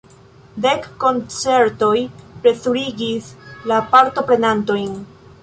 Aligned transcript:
Dek 0.65 0.87
koncertoj 1.03 1.99
plezurigis 2.47 3.29
la 3.73 3.79
partoprenantojn. 3.95 4.91